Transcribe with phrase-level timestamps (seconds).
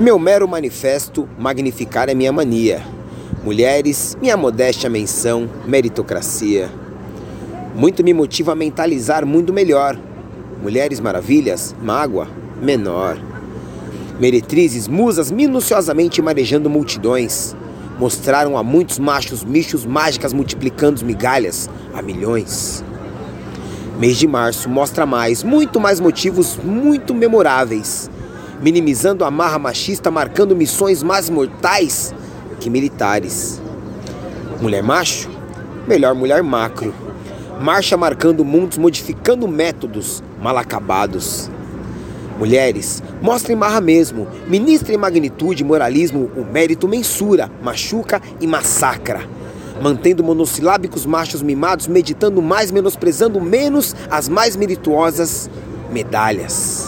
[0.00, 2.82] Meu mero manifesto, magnificar é minha mania.
[3.44, 6.70] Mulheres, minha modéstia menção, meritocracia.
[7.74, 9.98] Muito me motiva a mentalizar mundo melhor.
[10.62, 12.28] Mulheres maravilhas, mágoa,
[12.62, 13.18] menor.
[14.18, 17.54] Meretrizes, musas minuciosamente marejando multidões.
[17.98, 22.82] Mostraram a muitos machos michos mágicas multiplicando migalhas a milhões.
[23.98, 28.10] Mês de março mostra mais, muito mais motivos muito memoráveis
[28.60, 32.14] minimizando a marra machista, marcando missões mais mortais
[32.60, 33.60] que militares.
[34.60, 35.28] Mulher macho?
[35.88, 36.92] Melhor mulher macro.
[37.60, 41.50] Marcha marcando mundos, modificando métodos mal acabados.
[42.38, 49.20] Mulheres, mostrem marra mesmo, ministrem magnitude, moralismo, o mérito mensura, machuca e massacra.
[49.82, 55.50] Mantendo monossilábicos machos mimados, meditando mais, menosprezando menos as mais merituosas
[55.92, 56.79] medalhas.